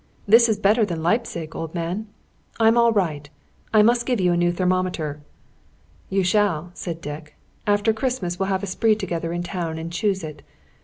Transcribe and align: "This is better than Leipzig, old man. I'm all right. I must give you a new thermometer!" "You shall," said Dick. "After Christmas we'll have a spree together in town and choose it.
"This 0.27 0.49
is 0.49 0.57
better 0.57 0.83
than 0.83 1.03
Leipzig, 1.03 1.55
old 1.55 1.75
man. 1.75 2.07
I'm 2.59 2.75
all 2.75 2.91
right. 2.91 3.29
I 3.71 3.83
must 3.83 4.07
give 4.07 4.19
you 4.19 4.33
a 4.33 4.35
new 4.35 4.51
thermometer!" 4.51 5.21
"You 6.09 6.23
shall," 6.23 6.71
said 6.73 7.01
Dick. 7.01 7.35
"After 7.67 7.93
Christmas 7.93 8.39
we'll 8.39 8.49
have 8.49 8.63
a 8.63 8.65
spree 8.65 8.95
together 8.95 9.31
in 9.31 9.43
town 9.43 9.77
and 9.77 9.93
choose 9.93 10.23
it. 10.23 10.41